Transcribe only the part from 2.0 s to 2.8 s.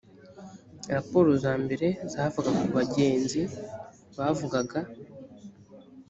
zavaga ku